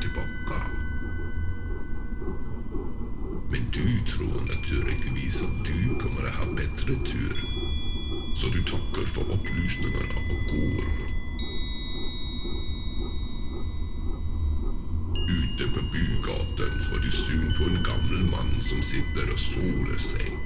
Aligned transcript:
Tillbaka. 0.00 0.66
Men 3.50 3.70
du 3.72 4.00
tror 4.10 4.40
naturligtvis 4.40 5.42
att 5.42 5.64
du 5.64 5.98
kommer 5.98 6.28
att 6.28 6.34
ha 6.34 6.52
bättre 6.52 6.94
tur. 6.94 7.44
Så 8.34 8.46
du 8.48 8.62
tackar 8.62 9.06
för 9.06 9.20
upplysningarna 9.20 10.18
och 10.30 10.56
går. 10.56 11.10
Ute 15.28 15.64
på 15.74 15.80
bygatan 15.92 16.80
får 16.90 16.98
du 16.98 17.10
syn 17.10 17.54
på 17.58 17.64
en 17.64 17.82
gammal 17.82 18.30
man 18.30 18.60
som 18.60 18.82
sitter 18.82 19.32
och 19.32 19.38
solar 19.38 19.98
sig. 19.98 20.38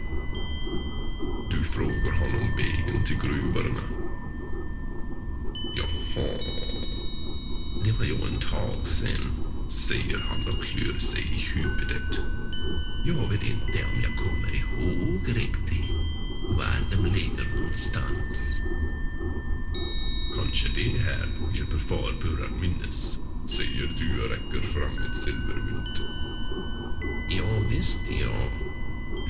Du 1.51 1.65
frågar 1.65 2.13
honom 2.21 2.57
vägen 2.57 3.05
till 3.05 3.17
gruvorna. 3.17 3.81
Jaha. 5.75 6.29
Det 7.85 7.93
var 7.93 8.05
ju 8.05 8.15
en 8.15 8.41
tag 8.41 8.87
sen, 8.87 9.44
säger 9.89 10.19
han 10.19 10.55
och 10.55 10.63
klör 10.63 10.99
sig 10.99 11.21
i 11.21 11.41
huvudet. 11.55 12.21
Jag 13.05 13.29
vet 13.31 13.45
inte 13.45 13.85
om 13.93 14.03
jag 14.03 14.17
kommer 14.17 14.55
ihåg 14.55 15.29
riktigt 15.29 15.91
var 16.59 16.79
de 16.91 17.07
ligger 17.07 17.57
någonstans. 17.57 18.39
Kanske 20.37 20.69
det 20.75 20.99
här 20.99 21.29
hjälper 21.57 21.79
farbror 21.79 22.45
att 22.45 22.61
minnas, 22.61 23.19
säger 23.47 23.95
du 23.99 24.25
och 24.25 24.31
räcker 24.31 24.67
fram 24.67 24.99
ett 24.99 25.17
silvermynt. 25.17 25.99
Ja, 27.29 27.69
visst 27.71 28.11
ja, 28.11 28.37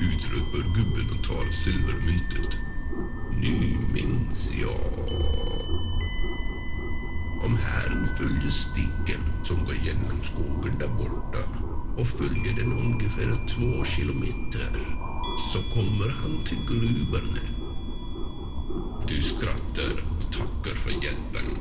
utropar 0.01 0.75
gubben 0.75 1.19
och 1.19 1.23
tar 1.25 1.51
silvermyntet. 1.51 2.59
Nu 3.41 3.77
minns 3.93 4.53
jag. 4.61 5.15
Om 7.45 7.57
herren 7.57 8.07
följer 8.17 8.51
stigen 8.51 9.21
som 9.43 9.65
går 9.65 9.75
genom 9.75 10.23
skogen 10.23 10.79
där 10.79 10.87
borta 10.87 11.39
och 11.97 12.07
följer 12.07 12.55
den 12.55 12.73
ungefär 12.73 13.47
två 13.47 13.85
kilometer 13.85 14.97
så 15.53 15.59
kommer 15.73 16.09
han 16.09 16.43
till 16.45 16.57
gruvorna. 16.67 17.39
Du 19.07 19.21
skrattar 19.21 19.93
och 20.11 20.33
tackar 20.33 20.75
för 20.75 20.91
hjälpen. 20.91 21.57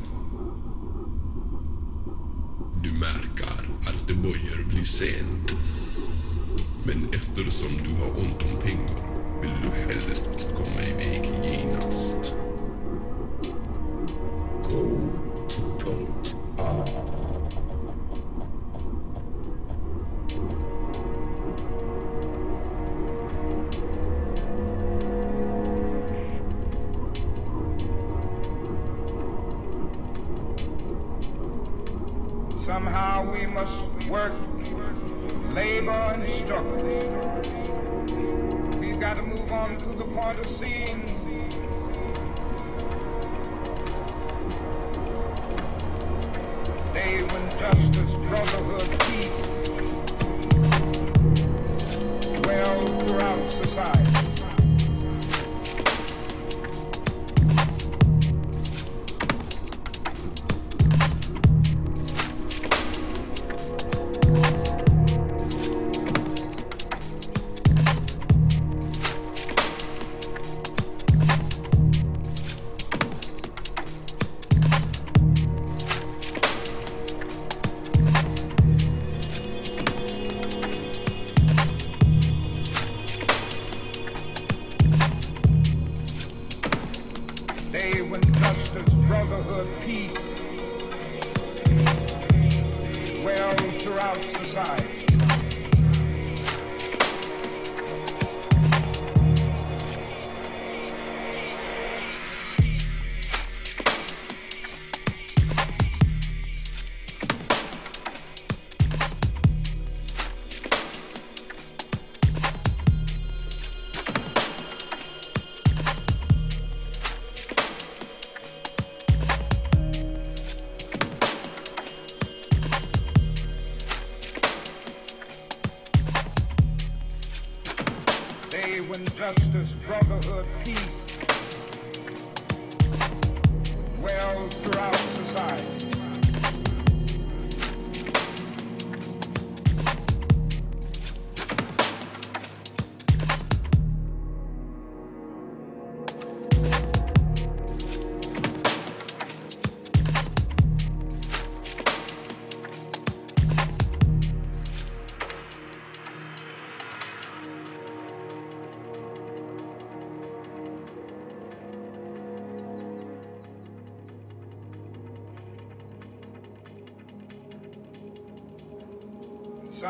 Du 2.83 2.93
märker 2.93 3.69
att 3.81 4.09
det 4.09 4.15
börjar 4.15 4.69
bli 4.69 4.85
sent. 4.85 5.57
Men 6.87 7.09
eftersom 7.15 7.71
du 7.85 7.95
har 7.95 8.11
ont 8.11 8.43
om 8.43 8.61
pengar 8.63 9.15
vill 9.43 9.53
du 9.63 9.69
helst 9.69 10.55
komma 10.57 10.83
iväg 10.83 11.31
genast. 11.45 12.35
Gå 14.65 15.24
punkt 15.85 16.35
Somehow 32.65 33.31
we 33.31 33.47
must 33.47 34.09
work, 34.09 34.33
labor, 35.53 35.91
and 35.93 36.37
struggle. 36.39 36.77
We've 38.81 38.99
got 38.99 39.17
to 39.17 39.23
move 39.23 39.53
on 39.53 39.77
to 39.77 39.89
the 39.91 40.05
point 40.05 40.39
of 40.39 40.47
seeing 40.47 41.24
day 46.95 47.23
when 47.23 47.51
justice, 47.51 48.15
brotherhood, 48.29 48.89
peace 49.01 49.39
dwell 52.41 53.01
throughout 53.01 53.51
society. 53.51 54.14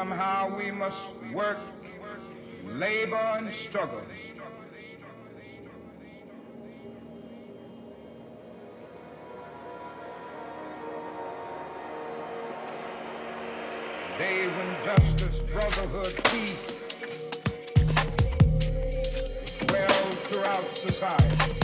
Somehow 0.07 0.55
we 0.55 0.71
must 0.71 1.01
work, 1.33 1.57
labor, 2.67 3.17
and 3.17 3.51
struggle. 3.67 4.03
Days 14.19 14.51
when 14.53 14.77
justice, 14.85 15.39
brotherhood, 15.51 16.15
peace 16.25 16.67
dwell 19.67 19.89
throughout 20.29 20.79
society. 20.87 21.64